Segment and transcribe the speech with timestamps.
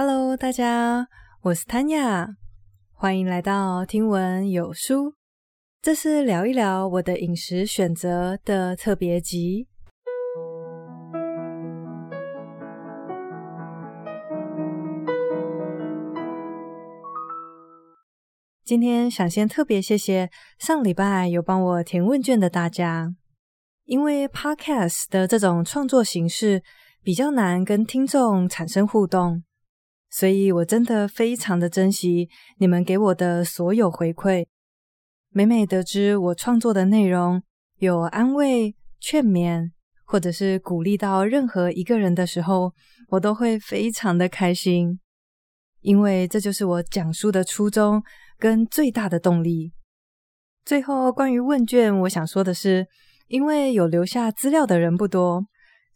[0.00, 1.08] Hello，大家，
[1.42, 2.36] 我是 Tanya，
[2.92, 5.16] 欢迎来到听闻有书。
[5.82, 9.66] 这是聊一聊我的饮食选择的特别集。
[18.64, 20.30] 今天想先特别谢谢
[20.60, 23.16] 上礼拜有帮我填问卷的大家，
[23.84, 26.62] 因为 Podcast 的这种创作形式
[27.02, 29.42] 比较难跟听众产生互动。
[30.10, 32.28] 所以我真的非常的珍惜
[32.58, 34.46] 你们给我的所有回馈。
[35.30, 37.42] 每每得知我创作的内容
[37.76, 39.70] 有安慰、劝勉，
[40.04, 42.72] 或者是鼓励到任何一个人的时候，
[43.08, 44.98] 我都会非常的开心，
[45.82, 48.02] 因为这就是我讲书的初衷
[48.38, 49.72] 跟最大的动力。
[50.64, 52.86] 最后，关于问卷，我想说的是，
[53.28, 55.46] 因为有留下资料的人不多。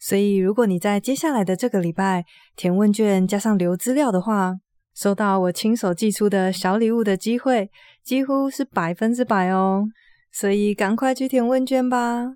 [0.05, 2.25] 所以，如果你在接下来的这个礼拜
[2.57, 4.53] 填问卷加上留资料的话，
[4.97, 7.71] 收到我亲手寄出的小礼物的机会
[8.03, 9.85] 几乎是百分之百哦。
[10.33, 12.35] 所以，赶快去填问卷吧。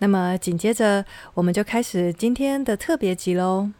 [0.00, 3.70] 那么，紧接着我们就开始今天的特别集喽。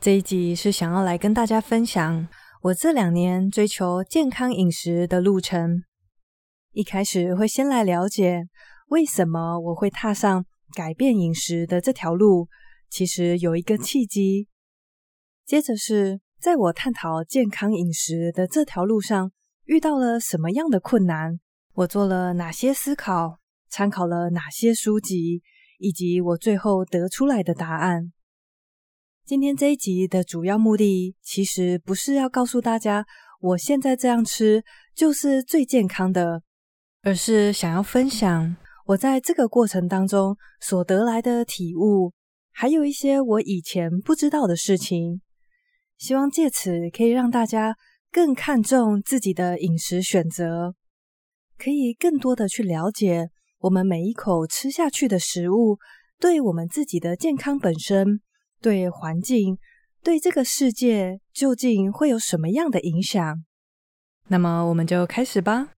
[0.00, 2.26] 这一集是想要来跟大家分享
[2.62, 5.84] 我这两年追求健康饮食的路程。
[6.72, 8.42] 一开始会先来了解
[8.88, 10.44] 为什么我会踏上。
[10.74, 12.48] 改变饮食的这条路，
[12.90, 14.48] 其实有一个契机。
[15.46, 19.32] 接着是在我探讨健康饮食的这条路上，
[19.64, 21.38] 遇到了什么样的困难？
[21.74, 23.38] 我做了哪些思考？
[23.68, 25.42] 参考了哪些书籍？
[25.78, 28.12] 以及我最后得出来的答案。
[29.24, 33.04] 今天这一集的主要目的，其实不是要告诉大家
[33.40, 34.62] 我现在这样吃
[34.94, 36.42] 就是最健康的，
[37.02, 38.56] 而是想要分享。
[38.86, 42.12] 我在这个过程当中所得来的体悟，
[42.52, 45.22] 还有一些我以前不知道的事情，
[45.96, 47.74] 希望借此可以让大家
[48.12, 50.74] 更看重自己的饮食选择，
[51.56, 55.78] 可以更多的去了解我们每一口吃下去的食物，
[56.20, 58.20] 对我们自己的健康本身、
[58.60, 59.56] 对环境、
[60.02, 63.42] 对这个世界究竟会有什么样的影响。
[64.28, 65.73] 那么，我们就开始吧。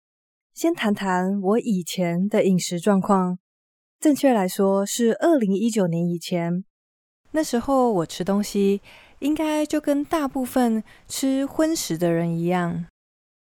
[0.55, 3.38] 先谈谈我以前的饮食状况，
[3.99, 6.63] 正确来说是二零一九年以前。
[7.31, 8.81] 那时候我吃东西
[9.19, 12.85] 应该就跟大部分吃荤食的人一样，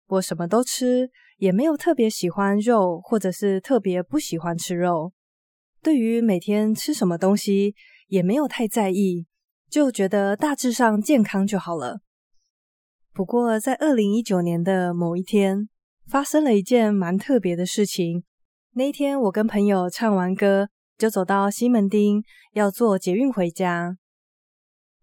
[0.07, 5.13] 我什么都吃，也没有特别喜欢肉，或者是特别不喜欢吃肉。
[5.81, 7.75] 对于每天吃什么东西
[8.07, 9.25] 也没有太在意，
[9.69, 12.01] 就觉得大致上健康就好了。
[13.13, 15.69] 不过在二零一九年的某一天，
[16.09, 18.23] 发生了一件蛮特别的事情。
[18.73, 23.95] 那一天，我跟朋友唱完歌，就走到西门町，要坐捷运回家。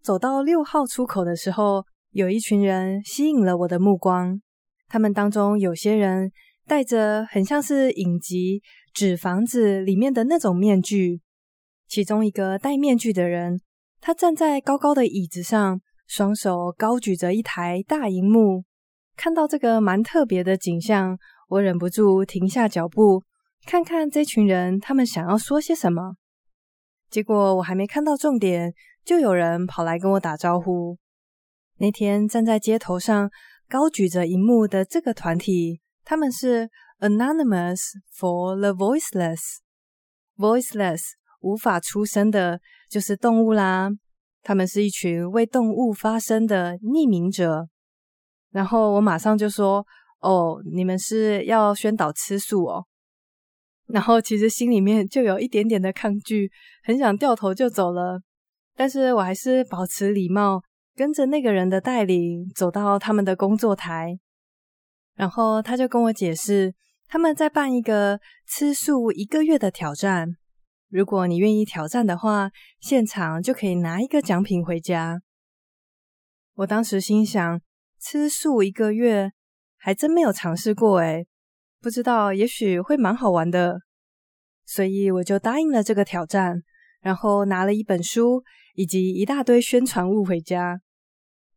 [0.01, 4.41] 走到六号出口的时候，有一群人吸引了我的目光。
[4.89, 6.29] 他们当中有些人
[6.65, 8.59] 戴着很像是影集
[8.93, 11.21] 《纸房子》里面的那种面具。
[11.87, 13.61] 其中一个戴面具的人，
[14.01, 18.65] 他站在高高的椅子上，双手高举着一台大荧幕。
[19.17, 21.17] 看到这个蛮特别的景象，
[21.49, 23.23] 我忍不住停下脚步，
[23.65, 26.15] 看看这群人他们想要说些什么。
[27.09, 28.71] 结果我还没看到重点，
[29.03, 30.97] 就有人跑来跟我打招呼。
[31.79, 33.29] 那天站在街头上
[33.67, 36.69] 高举着荧幕的这个团体，他们是
[36.99, 37.79] Anonymous
[38.15, 39.39] for the Voiceless。
[40.37, 41.01] Voiceless
[41.39, 43.89] 无法出声的，就是动物啦。
[44.43, 47.67] 他们是一群为动物发声的匿名者。
[48.57, 49.85] 然后我马上就说
[50.19, 52.83] ：“哦，你们是要宣导吃素哦。”
[53.85, 56.49] 然后其实心里面就有一点点的抗拒，
[56.83, 58.19] 很想掉头就走了。
[58.75, 60.63] 但是我还是保持礼貌，
[60.95, 64.17] 跟着那个人的带领走到他们的工作台。
[65.13, 66.73] 然后他就跟我解释，
[67.07, 70.29] 他们在办一个吃素一个月的挑战。
[70.89, 75.21] 如果你愿意挑战的话，现场就可以拿一个奖品回家。
[76.55, 77.61] 我当时心想，
[78.09, 79.33] 吃素一个月，
[79.75, 81.27] 还真没有尝试过诶，
[81.81, 83.81] 不知道，也许会蛮好玩的，
[84.65, 86.63] 所以我就答应了这个挑战，
[87.01, 88.45] 然后拿了一本书
[88.75, 90.79] 以及一大堆宣传物回家。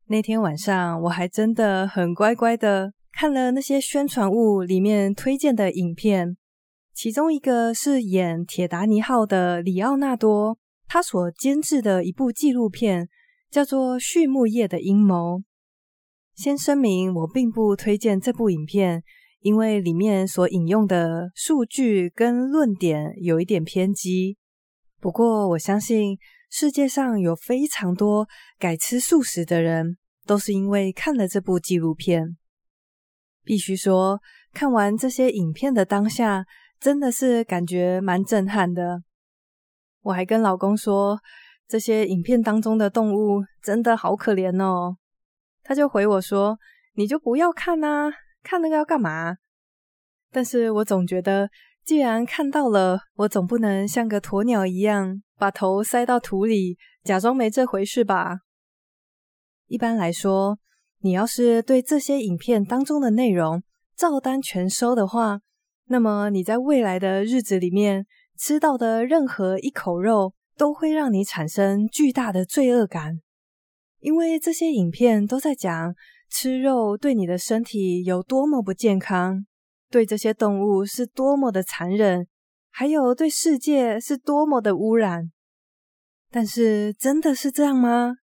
[0.06, 6.36] 那天晚上，我还真的很乖乖的看了那些宣传物里面推荐的影片，
[6.92, 10.58] 其中一个是演《铁达尼号》的里奥纳多，
[10.88, 13.08] 他所监制的一部纪录片，
[13.48, 15.38] 叫做《畜牧业的阴谋》。
[16.34, 19.02] 先声明，我并不推荐这部影片，
[19.40, 24.36] 因为里面所引用的数据跟论点有一点偏激。
[25.00, 26.16] 不过，我相信
[26.50, 28.26] 世界上有非常多
[28.58, 29.96] 改吃素食的人，
[30.26, 32.36] 都是因为看了这部纪录片。
[33.44, 34.20] 必须说，
[34.52, 36.44] 看完这些影片的当下，
[36.78, 39.02] 真的是感觉蛮震撼的。
[40.02, 41.18] 我还跟老公说，
[41.68, 44.96] 这些影片当中的动物真的好可怜哦。
[45.70, 46.58] 他就回我说
[46.98, 48.10] ：“你就不要看啊，
[48.42, 49.36] 看那个要干嘛？”
[50.32, 51.48] 但是我总觉得，
[51.84, 58.38] 既然看到了，我总不能像个鸵鸟一样，把头塞到土里，假装没这回事吧。
[59.68, 60.58] 一般来说，
[61.02, 63.62] 你要是对这些影片当中的内容
[63.94, 65.38] 照单全收的话，
[65.84, 73.20] 那么你在未来的日子里面吃到的任何一口肉，都会让你产生巨大的罪恶感，
[74.00, 75.94] 因为这些影片都在讲
[76.28, 79.46] 吃肉对你的身体有多么不健康。
[79.90, 82.26] 对这些动物是多么的残忍，
[82.70, 85.32] 还有对世界是多么的污染。
[86.30, 88.14] 但是，真的是这样吗？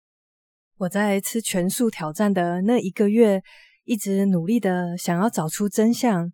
[0.77, 3.41] 我在吃全素挑战的那一个月，
[3.83, 6.31] 一直努力的想要找出真相，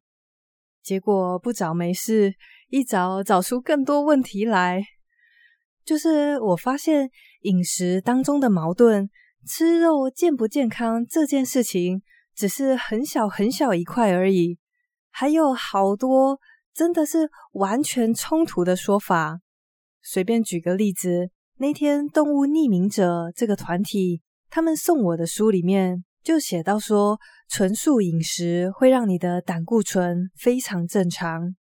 [0.83, 2.35] 结果不找没事，
[2.67, 4.83] 一找找出更多问题来。
[5.83, 7.09] 就是我发现
[7.41, 9.09] 饮食当中的矛盾，
[9.45, 12.01] 吃肉健不健康这件事情，
[12.35, 14.57] 只是很小很小一块而已。
[15.09, 16.39] 还有好多
[16.73, 19.41] 真的是完全冲突的说法。
[20.01, 31.55] 随便举个例子，那天动物匿名者这个团体，他们送我的书里面就写到说，纯素饮食会让你的胆固醇非常正常。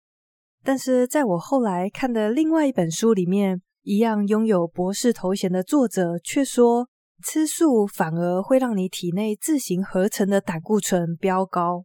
[0.65, 6.89] 但是在我后来看的另外一本书里面，一样拥有博士头衔的作者却说，
[7.23, 11.85] 吃素反而会让你体内自行合成的胆固醇飙高。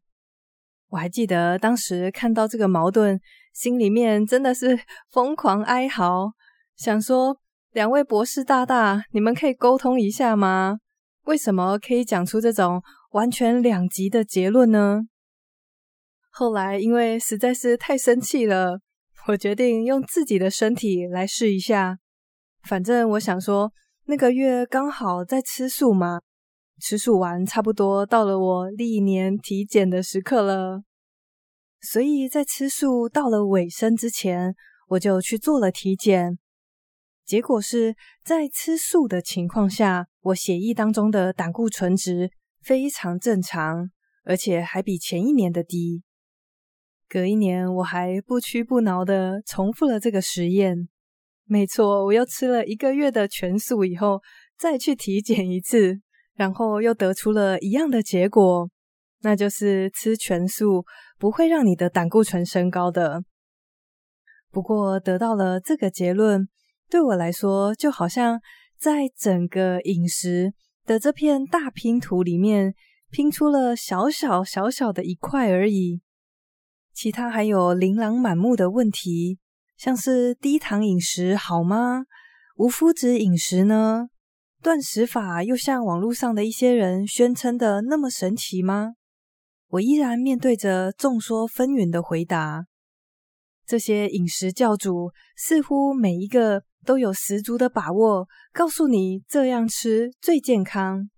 [0.90, 3.20] 我还记得当时看到这个矛盾，
[3.54, 4.80] 心里面真的是
[5.12, 6.32] 疯狂哀嚎，
[6.76, 7.40] 想说
[7.72, 10.80] 两位博士大大，你们可以沟通一下吗？
[11.26, 12.82] 为什么可以讲出这种
[13.12, 15.02] 完全两极的结论呢？
[16.30, 18.80] 后来因为实在是太生气了，
[19.28, 21.98] 我决定用自己的身体来试一下。
[22.64, 23.74] 反正我想说，
[24.10, 26.22] 那个月刚好在吃素嘛。
[26.80, 30.84] 吃素完，差不多到了我历年体检的时刻了，
[31.82, 34.56] 所以在吃素到了尾声之前，
[34.90, 36.38] 我就去做了体检。
[37.26, 42.32] 结果是在吃素的情况下，我血液当中的胆固醇值
[42.62, 43.90] 非常正常，
[44.24, 46.04] 而且还比前一年的低。
[47.10, 50.88] 隔一年，我还不屈不挠的重复了这个实验。
[51.48, 54.22] 没错，我又吃了一个月的全素以后，
[54.58, 56.00] 再去体检一次。
[56.36, 58.70] 然后又得出了一样的结果，
[59.22, 60.86] 那就是吃全素
[61.18, 63.24] 不会让你的胆固醇升高的。
[64.52, 66.48] 不过得到了这个结论，
[66.92, 68.40] 对我来说就好像
[68.78, 70.54] 在整个饮食
[70.86, 72.76] 的这片大拼图里面
[73.10, 76.02] 拼出了小小小小的一块而已，
[76.94, 79.40] 其他还有琳琅满目的问题，
[79.78, 82.06] 像是低糖饮食好吗？
[82.56, 84.08] 无麸质饮食呢？
[84.64, 88.96] 断食法又像网络上的一些人宣称的那么神奇吗？
[89.70, 92.66] 我依然面对着众说纷纭的回答。
[93.68, 101.10] 这些饮食教主似乎每一个都有十足的把握，告诉你这样吃最健康。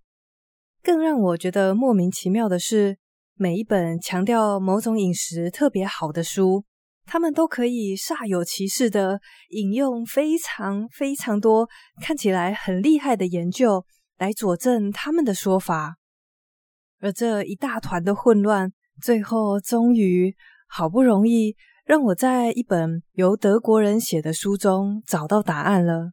[0.84, 2.98] 更让我觉得莫名其妙的是，
[3.36, 6.66] 每一本强调某种饮食特别好的书。
[7.12, 11.68] 他们都可以煞有其事的引用非常非常多
[12.00, 13.84] 看起来很厉害的研究
[14.20, 15.96] 来佐证他们的说法，
[17.00, 20.36] 而这一大团的混乱，最后终于
[20.68, 26.12] 好不容易让我在一本由德国人写的书中找到答案了。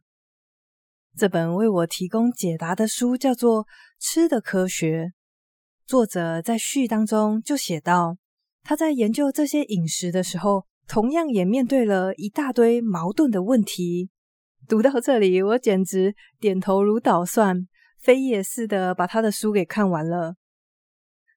[1.15, 3.65] 这本为我提供解答的书叫做
[3.99, 5.03] 《吃的科学》，
[5.85, 8.17] 作者在序当中就写道，
[8.63, 10.65] 他在研究这些饮食的时候。
[10.87, 14.09] 同样也面对了一大堆矛盾的问题。
[14.67, 17.67] 读到这里，我简直点头如捣蒜，
[17.99, 20.35] 飞也似的把他的书给看完了。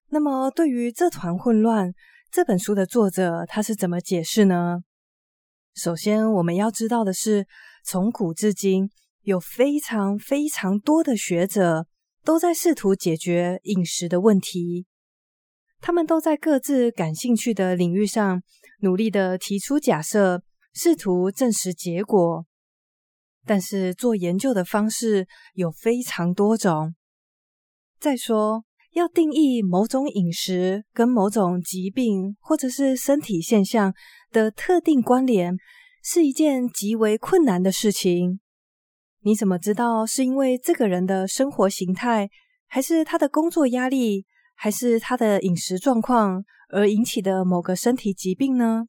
[0.09, 1.93] 那么，对于这团混乱，
[2.31, 4.81] 这本书的作者他是怎么解释呢？
[5.75, 7.47] 首先，我们要知道的是，
[7.85, 8.91] 从古至今，
[9.23, 11.87] 有非常非常多的学者
[12.25, 14.87] 都在试图解决饮食的问题。
[15.81, 18.43] 他们都在各自感兴趣的领域上
[18.81, 20.43] 努力地提出假设，
[20.75, 22.45] 试图证实结果。
[23.47, 26.95] 但是做研究的方式有非常多种。
[27.99, 33.95] 再说，要定义某种饮食跟某种疾病或者是身体现象
[34.31, 35.57] 的特定关联，
[36.03, 38.41] 是一件极为困难的事情。
[39.23, 42.29] 你怎么知道是因为这个人的生活形态？
[42.73, 44.27] 还是他的工作压力，
[44.63, 48.85] 还是他的饮食状况而引起的某个身体疾病呢？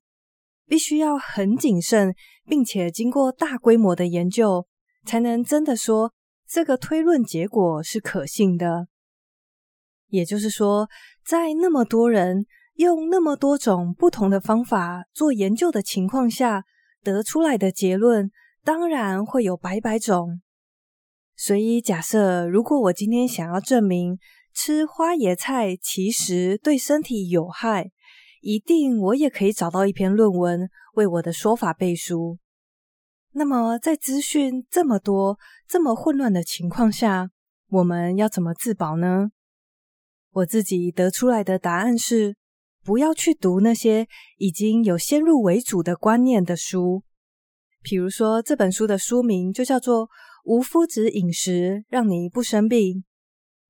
[0.67, 2.13] 必须要很谨慎，
[2.45, 4.67] 并且经过大规模的研究，
[5.05, 6.11] 才能真的说
[6.45, 8.89] 这个推论结果是可信的。
[10.09, 10.89] 也就是说，
[11.25, 16.65] 在那么多人用那么多种不同的方法做研究的情况下，
[17.01, 18.29] 得出来的结论
[18.65, 20.41] 当然会有百百种。
[21.37, 24.19] 所以，假设如果我今天想要证明
[24.53, 27.91] 吃花椰菜其实对身体有害，
[28.41, 32.37] 一定我也可以找到一篇论文为我的说法背书。
[33.31, 37.29] 那么，在资讯这么多、这么混乱的情况下，
[37.69, 39.31] 我们要怎么自保呢？
[40.31, 42.35] 我自己得出来的答案是：
[42.83, 47.03] 不要去读那些已经有先入为主的观念的书。
[47.81, 50.09] 比如说，这本书的书名就叫做。
[50.43, 53.03] 无麸质饮食让你不生病，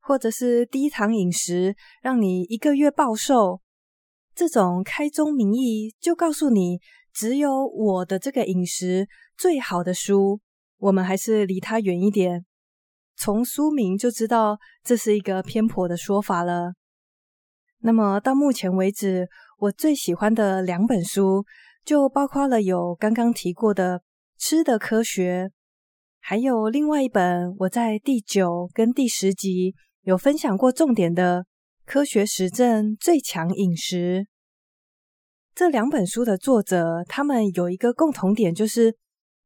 [0.01, 3.61] 或者是低糖饮食让你一个月暴瘦，
[4.35, 6.79] 这种开宗明义就告诉你
[7.13, 10.41] 只有我的这个饮食最好的书，
[10.77, 12.45] 我们还是离它远一点。
[13.15, 16.73] 从书名就知道这是一个偏颇的说法了。
[17.83, 19.27] 那么到目前为止，
[19.59, 21.45] 我最喜欢的两本书
[21.85, 23.99] 就包括了有刚刚提过的
[24.37, 25.45] 《吃的科学》。
[26.23, 31.41] 还有另外一本，我在第九跟第十集有分享过重点的
[31.85, 34.25] 《科学实证最强饮食》。
[35.53, 38.95] 这两本书的作者，他们有一个共同点，就是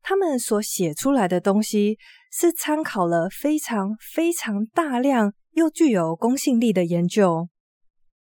[0.01, 1.97] 他们所写出来的东西
[2.31, 7.49] 是参考了非常非常大量又具有公信力的研究。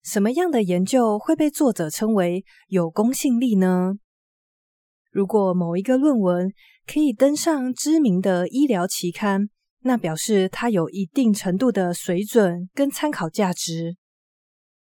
[0.03, 3.93] 什么样的研究会被作者称为有公信力呢？
[5.09, 6.51] 如果某一个论文，
[6.85, 9.49] 可以登上知名的医疗期刊，
[9.81, 13.95] 那表示它有一定程度的水准跟参考价值。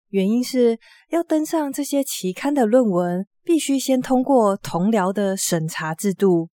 [0.09, 6.51] 原因是要登上这些期刊的论文，必须先通过同僚的审查制度，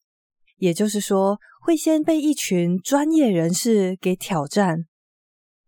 [0.58, 4.86] 也就是说，会先被一群专业人士给挑战。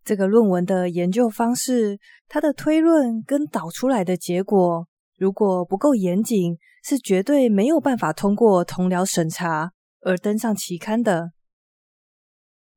[0.06, 2.00] 这个论文的研究方式，
[2.30, 4.88] 它的推论跟导出来的结果，
[5.18, 11.32] 如果不够严谨，是绝对没有办法通过同僚审查而登上期刊的。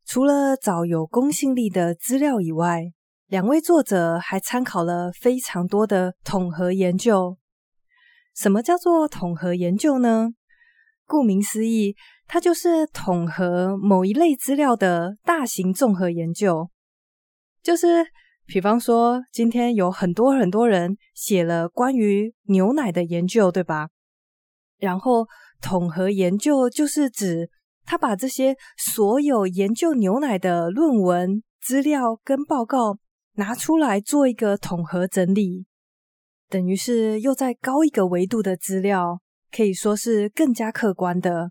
[0.06, 2.92] 除了找有公信力的资料以外，
[3.26, 7.38] 两位作者还参考了非常多的统合研究。
[8.34, 10.30] 什么叫做统合研究呢？
[11.06, 11.96] 顾名思义，
[12.26, 16.68] 它就是统合某一类资料的大型综合研究。
[17.62, 18.04] 就是，
[18.46, 23.88] 比方说，今天有很多很多人写了关于牛奶的研究，对吧？
[24.78, 25.26] 然后，
[25.62, 27.48] 统合研究就是指
[27.84, 32.98] 他把这些所有研究牛奶的论文、资料跟报告
[33.34, 35.66] 拿出来做一个统合整理，
[36.48, 41.50] 等于是又在高一个维度的资料，可以说是更加客观的。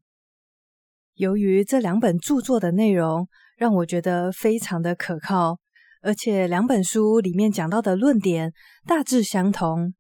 [1.16, 5.60] 由于这两本著作的内容让我觉得非常的可靠，
[6.02, 8.52] 而且两本书里面讲到的论点
[8.88, 9.94] 大致相同。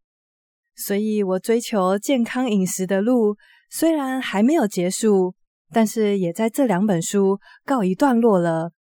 [0.75, 3.35] 所以我追求健康饮食的路
[3.69, 5.35] 虽然还没有结束，
[5.73, 8.71] 但是也在这两本书告一段落了。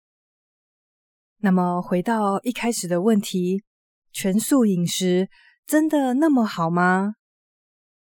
[1.39, 3.63] 那么回到一开始的问题，
[4.11, 5.27] 全素饮食
[5.65, 7.15] 真的那么好吗？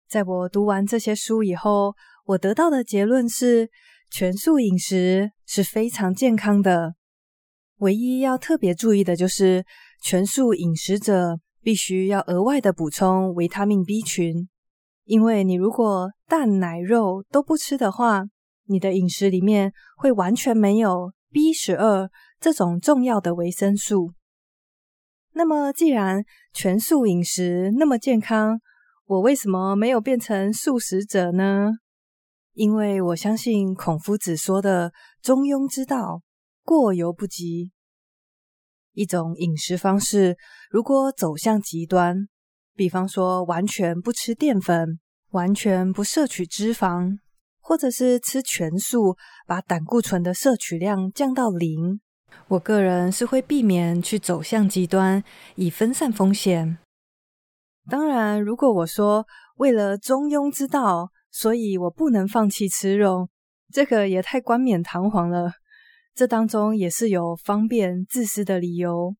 [0.09, 1.95] 在我读完这些书以后，
[2.25, 3.71] 我得到的结论是，
[4.11, 6.95] 全素饮食是非常健康的。
[7.79, 9.65] 唯一要特别注意的就是，
[10.03, 11.39] 全素饮食者。
[11.63, 14.49] 必须要额外的补充维他命 B 群，
[15.05, 18.25] 因为你如果蛋奶肉都不吃的话，
[18.71, 22.09] 你的饮食里面会完全没有 B 十二
[22.39, 24.15] 这种重要的维生素。
[25.33, 26.25] 那么，既然
[26.55, 28.61] 全素饮食那么健康，
[29.07, 31.73] 我为什么没有变成素食者呢？
[32.53, 36.23] 因为我相信孔夫子说的中庸之道，
[36.63, 37.73] 过犹不及。
[38.93, 40.37] 一种饮食方式，
[40.71, 42.29] 如果走向极端，
[42.75, 45.01] 比方说完全不吃淀粉，
[45.31, 47.19] 完全不摄取脂肪，
[47.71, 52.01] 或者是吃全素，把胆固醇的摄取量降到零，
[52.49, 55.23] 我个人是会避免去走向极端，
[55.55, 56.79] 以分散风险。
[57.89, 59.25] 当然，如果我说
[59.59, 63.29] 为了中庸之道，所以我不能放弃吃肉，
[63.73, 65.53] 这个也太冠冕堂皇了。
[66.17, 69.15] 这当中也是有方便自私的理由，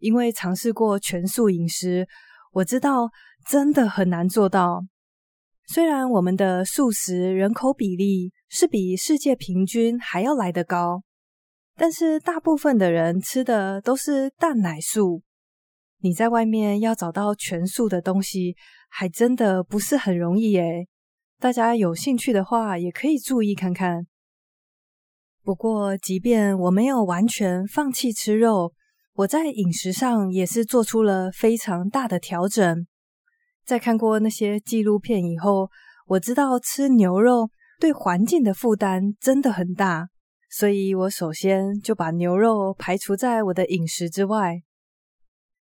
[0.00, 2.08] 因为尝试过全素饮食，
[2.54, 3.12] 我知道
[3.48, 4.82] 真的很难做到。
[5.66, 11.02] 虽然我们的素食人口比例是比世界平均还要来得高，
[11.76, 15.22] 但是大部分的人吃的都是蛋奶素。
[16.00, 18.56] 你在外面要找到全素的东西，
[18.90, 20.86] 还真的不是很容易耶。
[21.38, 24.06] 大家有兴趣的话，也可以注意看看。
[25.44, 28.72] 不过，即便我没有完全放弃吃肉，
[29.14, 32.86] 我在饮食上也是做出了非常大的调整。
[33.64, 35.70] 在看过那些纪录片以后，
[36.06, 40.08] 我知道吃牛肉对环境的负担真的很大，
[40.50, 44.62] 所以我首先就把牛肉排除在我的饮食之外。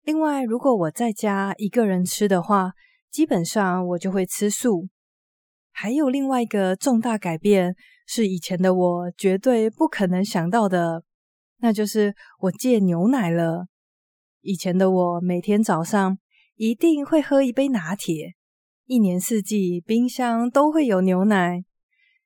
[0.02, 2.72] 另外，如果我在家一个人吃的话，
[3.10, 4.88] 基本上我就会吃素。
[5.72, 7.74] 还有另外一个重大改变，
[8.06, 11.02] 是以前的我绝对不可能想到的，
[11.58, 13.66] 那就是我戒牛奶了。
[14.42, 16.18] 以前的我每天早上
[16.56, 18.34] 一定会喝一杯拿铁，
[18.87, 21.64] 一年四季冰箱都会有牛奶。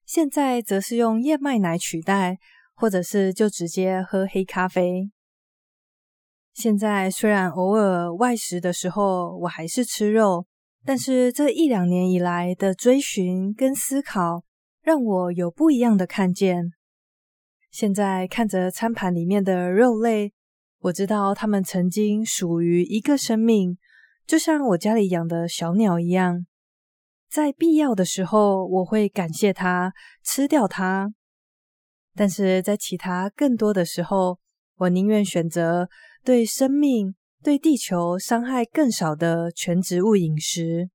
[0.04, 2.38] 现在则是用燕麦奶取代，
[2.75, 5.11] 或者是就直接喝黑咖啡。
[6.54, 10.47] 现在虽然偶尔外食的时候，我还是吃肉。
[10.85, 14.44] 但是这一两年以来的追寻跟思考，
[14.80, 16.73] 让我有不一样的看见。
[17.70, 20.32] 现在看着餐盘里面的肉类，
[20.78, 23.76] 我知道它们曾经属于一个生命，
[24.28, 26.47] 就像我家里养的小鸟一样。
[27.28, 29.92] 在必要的时候，我会感谢它，
[30.23, 31.12] 吃掉它。
[32.14, 34.38] 但是在其他更多的时候，
[34.76, 35.88] 我宁愿选择
[36.23, 37.16] 对生命。
[37.40, 40.90] 对地球伤害更少的全植物饮食。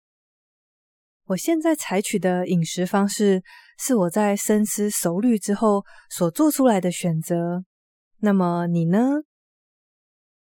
[1.27, 3.41] 我现在采取的饮食方式
[3.79, 7.63] 是我在深思熟虑之后所做出来的选择。
[8.17, 9.21] 那么你呢？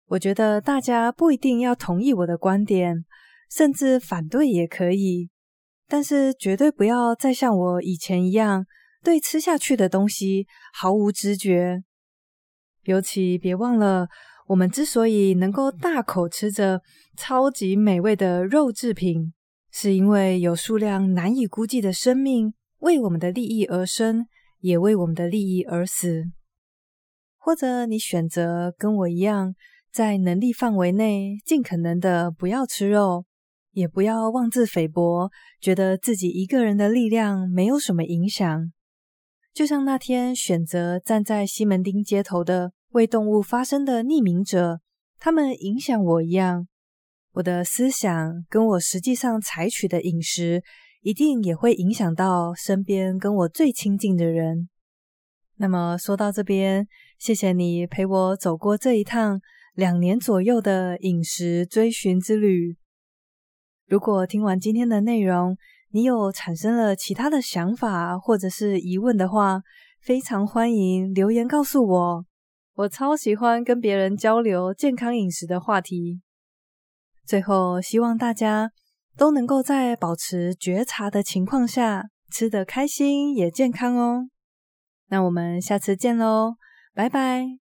[0.09, 3.05] 我觉得大家不一定要同意我的观点，
[3.49, 5.29] 甚至反对也可以，
[5.87, 8.65] 但是绝对不要再像我以前一样，
[9.03, 11.83] 对吃下去的东西毫无知觉。
[12.83, 14.07] 尤其别忘了。
[14.47, 16.81] 我们之所以能够大口吃着
[17.15, 19.31] 超级美味的肉制品，
[19.71, 24.25] 是因为有数量难以估计的生命为我们的利益而生，
[24.61, 26.23] 也为我们的利益而死。
[27.37, 29.53] 或者你选择跟我一样，
[29.91, 33.25] 在能力范围内尽可能的不要吃肉，
[33.71, 38.71] 也不要妄自菲薄，觉得自己一个人的力量没有什么影响。
[39.53, 42.71] 就像那天选择站在西门町街头的。
[42.93, 44.81] 为动物发声的匿名者，
[45.19, 46.67] 他们影响我一样。
[47.33, 50.63] 我的思想跟我实际上采取的饮食，
[51.01, 54.69] 一定也会影响到身边跟我最亲近的人。
[55.57, 56.87] 那么说到这边，
[57.19, 59.39] 谢谢你陪我走过这一趟
[59.79, 62.75] 两年左右的饮食追寻之旅。
[63.87, 65.57] 如果听完今天的内容，
[65.91, 69.61] 你有产生了其他的想法或者是疑问的话，
[70.01, 72.25] 非常欢迎留言告诉我。
[72.75, 76.21] 我超喜欢跟别人交流健康饮食的话题。
[77.25, 78.71] 最后，希望大家
[79.17, 84.29] 都能够在保持觉察的情况下吃得开心也健康哦。
[85.07, 86.57] 那我们下次见喽，
[86.93, 87.58] 拜拜。